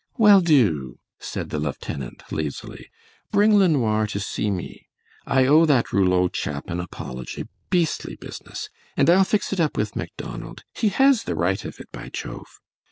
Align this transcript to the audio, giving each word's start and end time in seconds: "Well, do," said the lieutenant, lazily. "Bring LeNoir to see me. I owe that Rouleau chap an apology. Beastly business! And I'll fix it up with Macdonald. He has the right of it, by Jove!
"Well, 0.17 0.41
do," 0.41 0.97
said 1.19 1.51
the 1.51 1.59
lieutenant, 1.59 2.23
lazily. 2.31 2.89
"Bring 3.31 3.55
LeNoir 3.55 4.07
to 4.07 4.19
see 4.19 4.49
me. 4.49 4.87
I 5.27 5.45
owe 5.45 5.63
that 5.67 5.93
Rouleau 5.93 6.27
chap 6.27 6.71
an 6.71 6.79
apology. 6.79 7.43
Beastly 7.69 8.15
business! 8.15 8.69
And 8.97 9.11
I'll 9.11 9.23
fix 9.23 9.53
it 9.53 9.59
up 9.59 9.77
with 9.77 9.95
Macdonald. 9.95 10.63
He 10.73 10.89
has 10.89 11.25
the 11.25 11.35
right 11.35 11.63
of 11.65 11.79
it, 11.79 11.91
by 11.91 12.09
Jove! 12.09 12.47